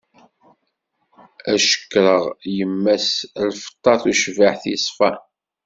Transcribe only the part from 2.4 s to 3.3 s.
yemma-s,